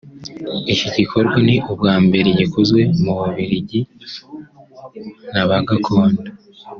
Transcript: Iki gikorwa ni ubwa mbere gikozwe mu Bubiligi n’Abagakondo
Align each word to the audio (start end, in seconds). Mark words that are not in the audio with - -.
Iki 0.71 0.87
gikorwa 0.97 1.35
ni 1.45 1.55
ubwa 1.71 1.95
mbere 2.05 2.29
gikozwe 2.39 2.81
mu 3.03 3.11
Bubiligi 3.19 3.79
n’Abagakondo 5.33 6.21